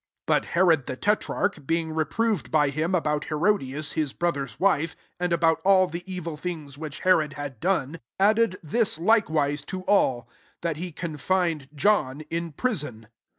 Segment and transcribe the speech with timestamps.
[0.27, 5.31] 19 But Herod the tetrarcb, being reproved by him about Herodias his brother's wife, and
[5.31, 9.83] about all the evil things which Herod had done, 20 ad ded this likewise to
[9.83, 10.27] all,
[10.63, 13.09] that he confined John in prison.